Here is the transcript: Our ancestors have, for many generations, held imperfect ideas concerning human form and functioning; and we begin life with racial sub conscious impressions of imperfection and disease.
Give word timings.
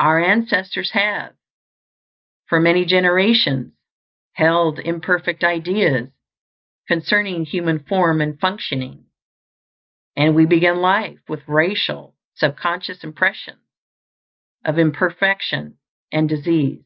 Our 0.00 0.22
ancestors 0.22 0.90
have, 0.90 1.34
for 2.44 2.60
many 2.60 2.84
generations, 2.84 3.72
held 4.34 4.78
imperfect 4.78 5.42
ideas 5.42 6.10
concerning 6.88 7.46
human 7.46 7.78
form 7.82 8.20
and 8.20 8.38
functioning; 8.38 9.06
and 10.14 10.34
we 10.36 10.44
begin 10.44 10.82
life 10.82 11.20
with 11.26 11.48
racial 11.48 12.14
sub 12.34 12.58
conscious 12.58 13.02
impressions 13.02 13.62
of 14.62 14.78
imperfection 14.78 15.78
and 16.12 16.28
disease. 16.28 16.84